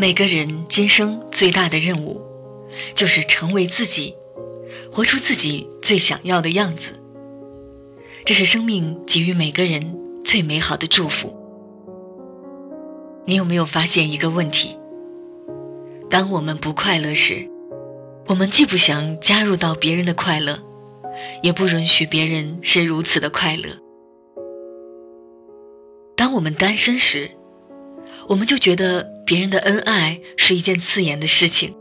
[0.00, 2.22] 每个人今生最大的任务，
[2.94, 4.14] 就是成为自己，
[4.92, 6.92] 活出自己最想要的样子。
[8.24, 11.34] 这是生命给予每个人最美好的祝福。
[13.26, 14.78] 你有没有发现一个问题？
[16.08, 17.50] 当我们不快乐时，
[18.28, 20.60] 我们既不想加入到别人的快乐，
[21.42, 23.68] 也不允许别人是如此的快乐。
[26.16, 27.28] 当我们单身时，
[28.28, 31.76] 我们就觉得别人的恩爱是一件刺眼的事情。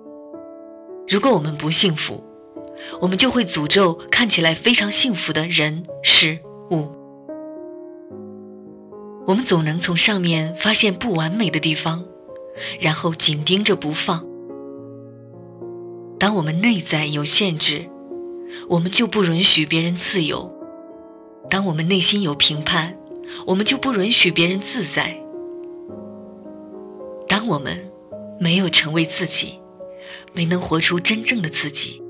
[1.08, 2.22] 如果我们不幸福，
[3.00, 6.40] 我们就会诅咒看起来非常幸福的人事
[6.72, 6.90] 物。
[9.26, 12.04] 我们总能从上面发现不完美的地方，
[12.82, 14.28] 然后紧盯着不放。
[16.20, 17.90] 当我们内在有限制，
[18.68, 20.52] 我们就不允许别人自由；
[21.50, 23.00] 当我们内心有评判，
[23.46, 25.24] 我们就不允许别人自在。
[27.48, 27.90] 我们
[28.40, 29.60] 没有成为自己，
[30.34, 32.02] 没能活出真正的自己，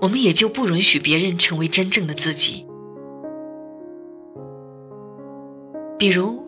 [0.00, 2.66] 我们也就不允许别人成为真正的自己。
[5.98, 6.44] 比如，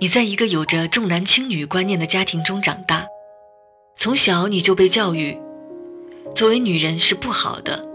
[0.00, 3.06] 你在一个有着重男轻女观念的家庭中长大，
[3.94, 5.38] 从小你就被教育。
[6.34, 7.86] 作为女人是不好的，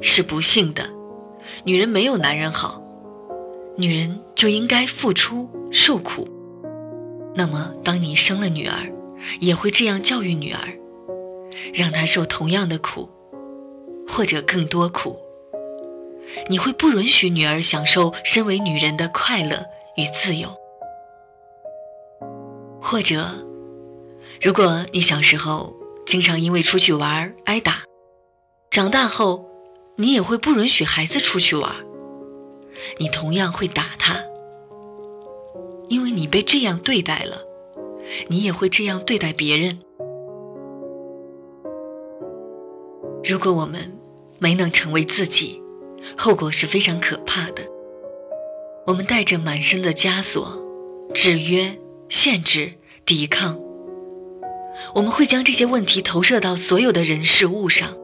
[0.00, 0.88] 是不幸的，
[1.64, 2.80] 女人没有男人好，
[3.76, 6.28] 女人就应该付出受苦。
[7.34, 8.90] 那么，当你生了女儿，
[9.40, 10.78] 也会这样教育女儿，
[11.72, 13.08] 让她受同样的苦，
[14.08, 15.18] 或者更多苦。
[16.48, 19.64] 你会不允许女儿享受身为女人的快乐
[19.96, 20.48] 与自由，
[22.80, 23.46] 或者，
[24.42, 25.74] 如果你小时候。
[26.06, 27.84] 经常因为出去玩挨打，
[28.70, 29.48] 长大后，
[29.96, 31.74] 你也会不允许孩子出去玩。
[32.98, 34.16] 你同样会打他，
[35.88, 37.42] 因为你被这样对待了，
[38.28, 39.80] 你也会这样对待别人。
[43.24, 43.96] 如果我们
[44.38, 45.60] 没能成为自己，
[46.16, 47.62] 后果是非常可怕的。
[48.86, 50.62] 我们带着满身的枷锁、
[51.14, 52.74] 制约、限制、
[53.06, 53.58] 抵抗。
[54.94, 57.96] 我们会将这些问题投射到所有的人事物上，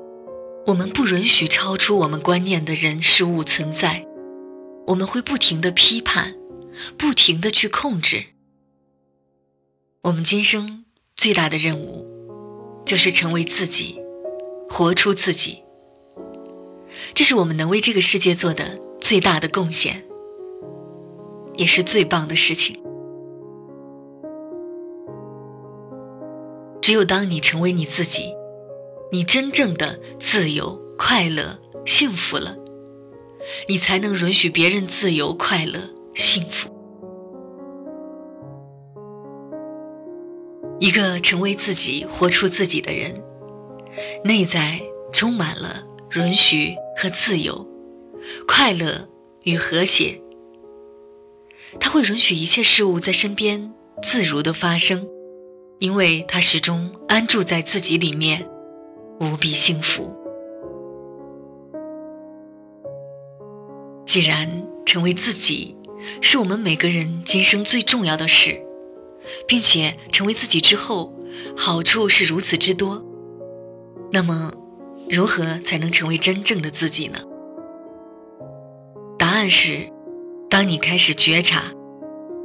[0.66, 4.06] 我们不允许超出我们观念的人事物存在，
[4.86, 6.34] 我们会不停的批判，
[6.96, 8.24] 不停的去控制。
[10.02, 12.06] 我们今生最大的任务，
[12.86, 14.00] 就是成为自己，
[14.70, 15.62] 活出自己。
[17.12, 20.02] 这是我们能为这个世界做的最大的贡献，
[21.54, 22.82] 也是最棒的事情。
[26.80, 28.32] 只有当你成为你自己，
[29.12, 32.56] 你真正的自由、快乐、幸福了，
[33.68, 35.78] 你才能允许别人自由、快乐、
[36.14, 36.70] 幸福。
[40.80, 43.22] 一个成为自己、活出自己的人，
[44.24, 44.80] 内在
[45.12, 45.84] 充满了
[46.16, 47.68] 允许和自由、
[48.48, 49.08] 快乐
[49.44, 50.20] 与和谐。
[51.78, 55.06] 他会允许一切事物在身边自如的发生。
[55.78, 58.46] 因为他始终安住在自己里面，
[59.18, 60.14] 无比幸福。
[64.04, 65.74] 既然成为自己
[66.20, 68.62] 是我们每个人今生最重要的事，
[69.46, 71.12] 并且成为自己之后
[71.56, 73.04] 好处是如此之多，
[74.10, 74.52] 那么
[75.08, 77.18] 如何才能成为真正的自己呢？
[79.18, 79.90] 答案是：
[80.48, 81.64] 当你开始觉察，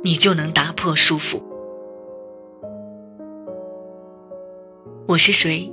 [0.04, 1.42] 你就能打破束缚。
[5.08, 5.72] 我是谁？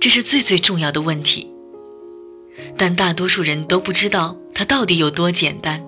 [0.00, 1.54] 这是最最重要的问题，
[2.76, 5.84] 但大多数人都不知道它到底有多简单。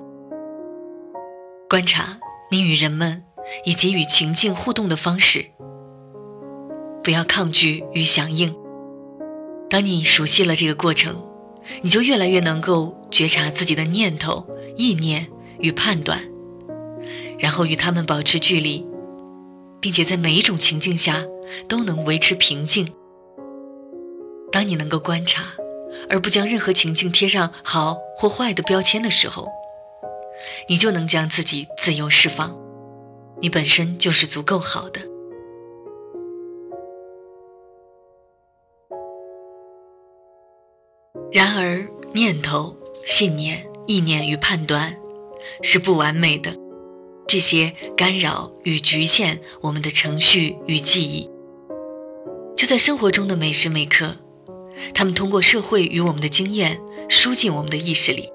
[1.69, 2.19] 观察
[2.51, 3.25] 你与人们
[3.65, 5.47] 以及与情境互动的方式，
[7.03, 8.55] 不要抗拒与响应。
[9.69, 11.23] 当你熟悉了这个过程，
[11.83, 15.29] 你就越来越能够觉察自己的念头、意念
[15.59, 16.23] 与判断，
[17.39, 18.87] 然后与他们保持距离。
[19.81, 21.25] 并且在每一种情境下
[21.69, 22.93] 都能维持平静。
[24.51, 25.45] 当你能够观察，
[26.09, 29.47] 而不将任何情境贴上好或坏的标签的时候，
[30.69, 32.57] 你就能将自己自由释放。
[33.41, 35.01] 你本身就是足够好的。
[41.33, 44.97] 然而，念头、信念、意念与判断
[45.63, 46.57] 是不完美的。
[47.29, 51.29] 这些干扰与局限我们的程序与记忆，
[52.57, 54.17] 就在生活中的每时每刻，
[54.95, 58.31] 他们通过社会与我们的经验输进我们的意识里。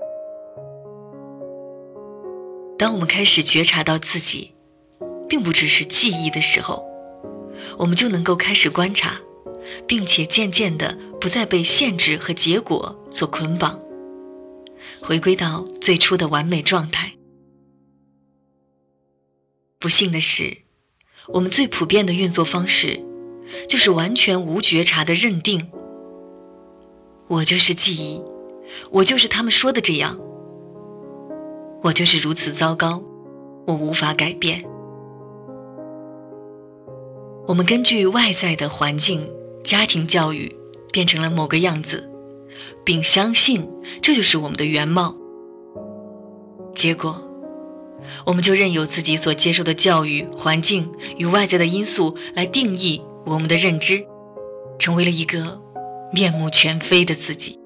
[2.78, 4.54] 当我们开始觉察到自己，
[5.32, 6.86] 并不只是记忆的时候，
[7.78, 9.16] 我们就能够开始观察，
[9.88, 13.80] 并且渐渐的不再被限制和结果所捆绑，
[15.02, 17.14] 回归到最初的完美状态。
[19.80, 20.58] 不幸的是，
[21.30, 23.02] 我们最普遍的运作方式，
[23.70, 25.72] 就是完全无觉察的认定：
[27.30, 28.22] 我就是记忆，
[28.92, 30.20] 我就是他们说的这样，
[31.84, 33.02] 我就是如此糟糕，
[33.66, 34.70] 我无法改变。
[37.52, 39.30] 我们根据外在的环境、
[39.62, 40.56] 家庭教育，
[40.94, 42.10] 变成了某个样子，
[42.86, 43.70] 并相信
[44.02, 45.18] 这就是我们的原貌。
[46.74, 47.22] 结果，
[48.26, 54.06] 我们就任由自己所接受的教育环境与外在的因素来定义我们的认知，
[54.80, 55.62] 成为了一个
[56.14, 57.60] 面目全非的自己，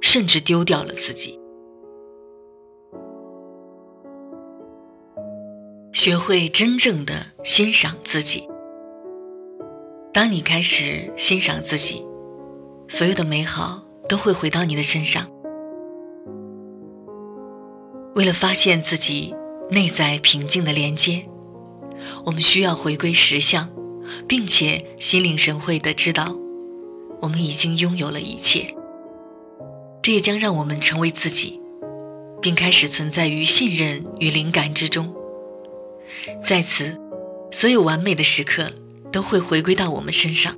[0.00, 1.38] 甚至丢掉了自己。
[5.92, 8.48] 学会真正的欣赏自己。
[10.14, 12.06] 当你开始欣赏自己，
[12.86, 15.28] 所有的美好都会回到你的身上。
[18.14, 19.34] 为了发现自己
[19.72, 21.26] 内在平静的连接，
[22.24, 23.68] 我们需要回归实相，
[24.28, 26.36] 并且心领神会的知道，
[27.20, 28.72] 我们已经拥有了一切。
[30.00, 31.60] 这也将让我们成为自己，
[32.40, 35.12] 并开始存在于信任与灵感之中。
[36.44, 36.96] 在此，
[37.50, 38.70] 所有完美的时刻。
[39.14, 40.56] 都会回归到我们身上。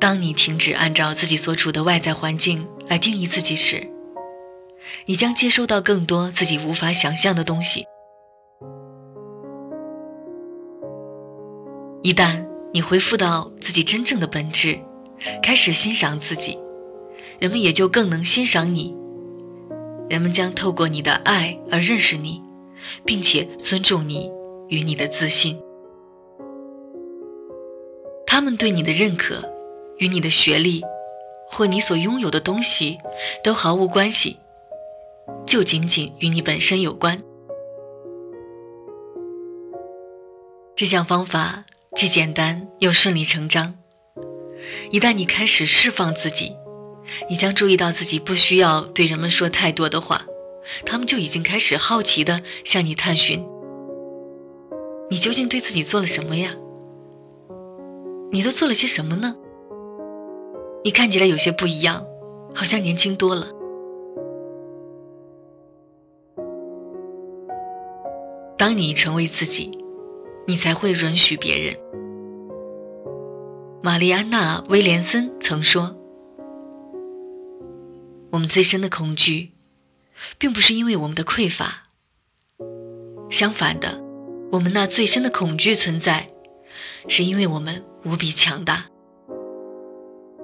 [0.00, 3.86] 当你停止按照自己所处的外在环境来定义自己时，
[5.04, 7.84] 你将接收到更多自己无法想象的东西。
[12.02, 12.42] 一旦
[12.72, 14.80] 你恢复到自己真正的本质，
[15.42, 16.58] 开始欣赏自己，
[17.38, 18.96] 人们也就更能欣赏你。
[20.08, 22.42] 人们将透过你的爱而认识你，
[23.04, 24.30] 并且尊重你
[24.70, 25.60] 与你的自信。
[28.42, 29.48] 他们对你的认可，
[29.98, 30.82] 与你的学历，
[31.48, 32.98] 或你所拥有的东西，
[33.44, 34.36] 都毫无关系，
[35.46, 37.22] 就仅仅与你本身有关。
[40.74, 43.76] 这项方法既简单又顺理成章。
[44.90, 46.56] 一旦你开始释放自己，
[47.30, 50.26] 你将注意到自己不需要对人们说太多的话，
[50.84, 53.46] 他们就已经开始好奇的向你探寻：
[55.08, 56.56] 你究竟对自己做了什么呀？
[58.34, 59.36] 你都做了些什么呢？
[60.82, 62.02] 你看起来有些不一样，
[62.54, 63.46] 好像年轻多了。
[68.56, 69.70] 当你成为自己，
[70.46, 71.76] 你才会允许别人。
[73.82, 75.94] 玛丽安娜·威廉森曾说
[78.32, 79.52] ：“我们最深的恐惧，
[80.38, 81.82] 并不是因为我们的匮乏，
[83.28, 84.02] 相反的，
[84.52, 86.31] 我们那最深的恐惧存在，
[87.08, 88.86] 是因为我们。”无比强大，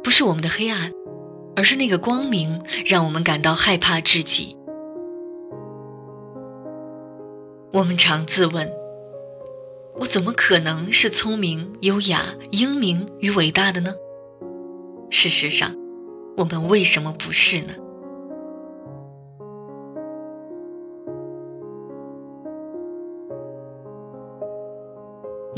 [0.05, 0.93] 不是我们的黑暗，
[1.57, 4.57] 而是那个光明让我们感到害怕至极。
[7.73, 8.73] 我们常自问：
[9.99, 13.93] 我怎么可能是聪明、优雅、英明与伟大的呢？
[15.11, 15.75] 事实上，
[16.37, 17.75] 我们为什么不是呢？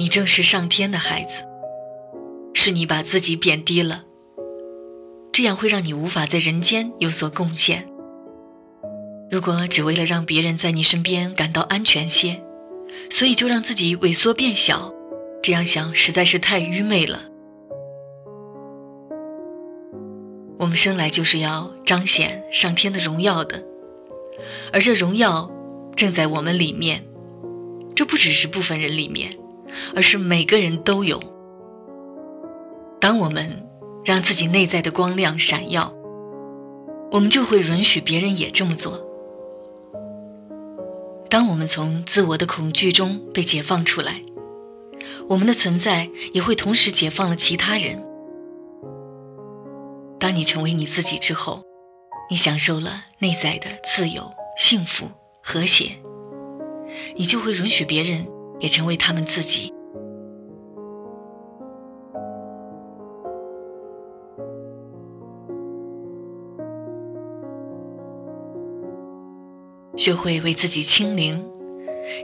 [0.00, 1.44] 你正是上天的孩子。
[2.54, 4.06] 是你把自己贬低了，
[5.30, 7.86] 这样会让你无法在人间有所贡献。
[9.30, 12.42] 如果只为了让别人在你身边感到安全些，
[13.10, 14.90] 所以就让自己萎缩变小，
[15.42, 17.20] 这样想实在是太愚昧了。
[20.58, 23.62] 我们生来就是要彰显上天的荣耀的，
[24.72, 25.50] 而这荣耀
[25.94, 27.04] 正在我们里面，
[27.94, 29.36] 这不只是部分人里面，
[29.94, 31.20] 而是每个人都有。
[33.00, 33.66] 当我们
[34.04, 35.94] 让自己内在的光亮闪耀，
[37.10, 39.06] 我们就会允许别人也这么做。
[41.28, 44.22] 当我们从自我的恐惧中被解放出来，
[45.28, 48.04] 我们的存在也会同时解放了其他人。
[50.18, 51.62] 当你成为你自己之后，
[52.30, 55.06] 你享受了内在的自由、幸福、
[55.42, 55.96] 和谐，
[57.16, 58.26] 你就会允许别人
[58.60, 59.72] 也成为他们自己。
[69.96, 71.44] 学会为自己清零，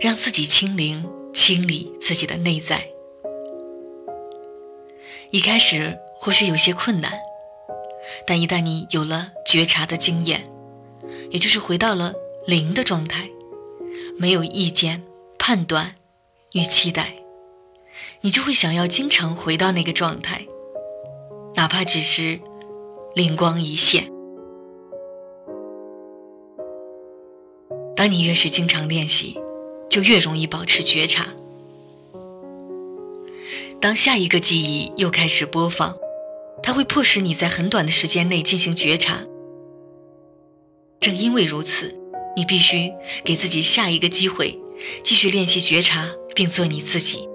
[0.00, 2.82] 让自己清零，清理自己的内在。
[5.30, 7.12] 一开始或许有些困难，
[8.26, 10.50] 但一旦你有了觉察的经验，
[11.30, 12.14] 也就是回到了
[12.46, 13.28] 零的状态，
[14.16, 15.02] 没有意见、
[15.38, 15.96] 判断
[16.56, 17.12] 与期待，
[18.22, 20.46] 你就会想要经常回到那个状态，
[21.54, 22.40] 哪怕只是
[23.14, 24.10] 灵光一现。
[27.94, 29.38] 当你越是经常练习，
[29.90, 31.26] 就越容易保持觉察。
[33.78, 35.94] 当下一个记忆又开始播放，
[36.62, 39.18] 它会迫使你在很短的时间内进行觉察。
[41.00, 41.94] 正因为如此，
[42.34, 42.90] 你必须
[43.22, 44.58] 给自己下一个机会，
[45.04, 47.26] 继续练习觉察，并做你自己。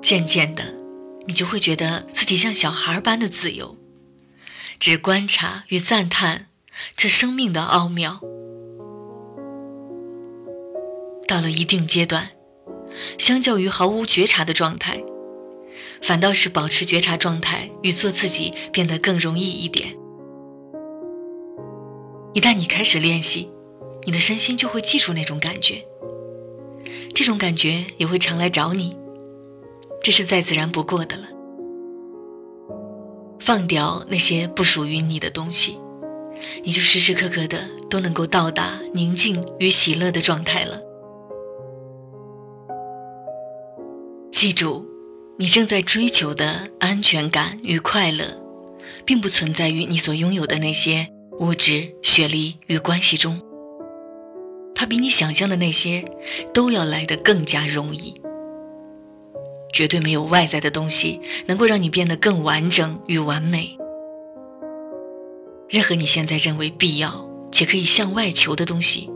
[0.00, 0.62] 渐渐的，
[1.26, 3.76] 你就会觉得自己像小孩般的自由，
[4.78, 6.46] 只观察与赞叹
[6.96, 8.20] 这生命的奥妙。
[11.26, 12.30] 到了一定阶段，
[13.18, 15.02] 相较于毫无觉察的状态，
[16.00, 19.96] 反倒是保持觉察状态与做自己变得更容易一点。
[22.32, 23.50] 一旦你开始练习，
[24.04, 25.84] 你的身心就会记住那种感觉，
[27.14, 28.96] 这种感觉也会常来找你。
[30.02, 31.24] 这是再自然不过的了。
[33.38, 35.78] 放掉那些不属于你的东西，
[36.62, 40.80] 你就时时刻刻的都能够到达宁静与喜乐的状态了。
[44.30, 44.86] 记住，
[45.38, 48.40] 你正在追求的安全感与快乐，
[49.04, 51.08] 并不存在于你所拥有的那些
[51.40, 53.40] 物质、学历与关系中。
[54.80, 56.02] 它比你想象的那些
[56.54, 58.18] 都要来得更加容易。
[59.74, 63.76] 绝对没有外在的东西能够让你变得更完整与完美。
[65.68, 69.10] 任何你现在认为必要且可以向外求的东西，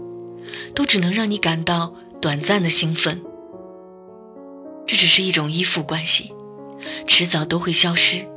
[0.75, 3.23] 都只能让你感到短暂的兴奋。
[4.87, 6.31] 这只是一种依附关系，
[7.07, 8.29] 迟早都会消失，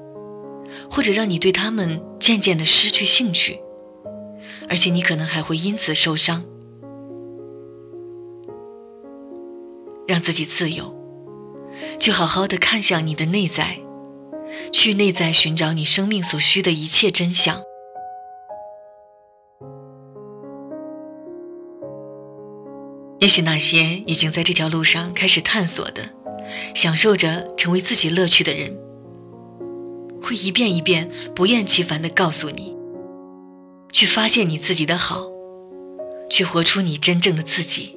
[0.89, 3.59] 或者让你对他们渐渐的失去兴趣，
[4.69, 6.45] 而且你可能还会因此受伤。
[10.07, 10.95] 让自己自由。
[11.99, 13.77] 去好好的看向你的内在，
[14.71, 17.61] 去内在寻找你生命所需的一切真相。
[23.19, 26.03] 也许那些已经在这条路上开始探索的，
[26.73, 28.77] 享受着成为自己乐趣的人，
[30.21, 32.77] 会一遍一遍不厌其烦的告诉你：
[33.91, 35.27] 去发现你自己的好，
[36.29, 37.96] 去活出你真正的自己，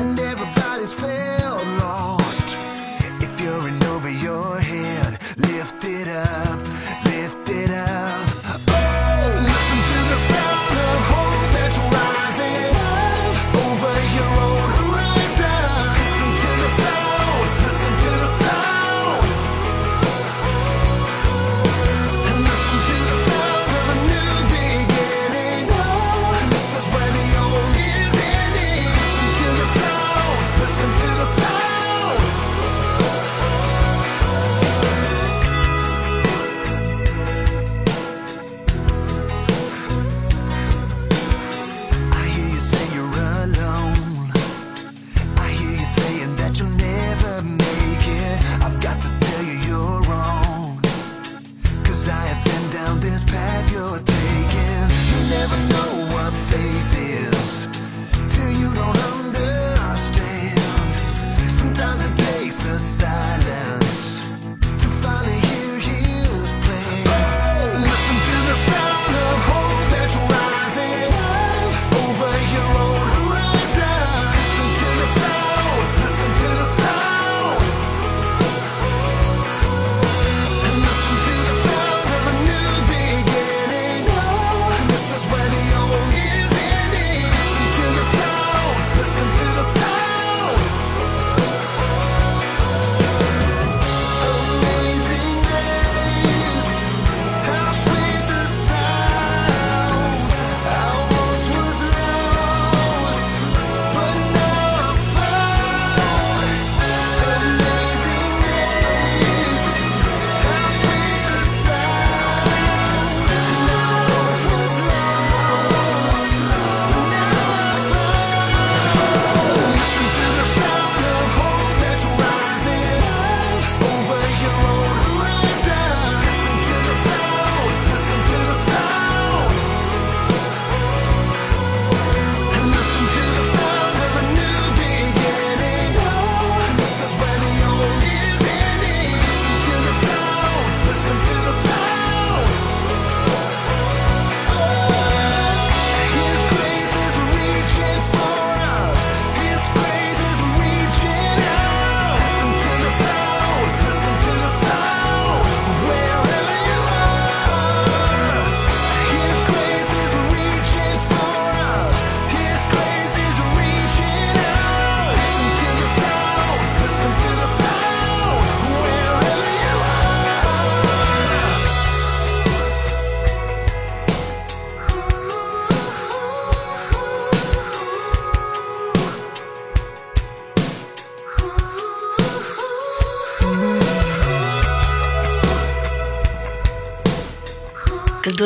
[0.00, 1.47] and everybody's fair.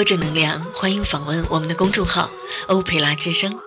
[0.04, 2.30] 正能量，欢迎访问我们的公众号
[2.68, 3.58] “欧佩拉之声”。